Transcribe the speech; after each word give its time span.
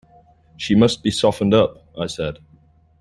"She 0.57 0.73
must 0.73 1.03
be 1.03 1.11
softened 1.11 1.53
up," 1.53 1.85
I 1.95 2.07
said. 2.07 2.39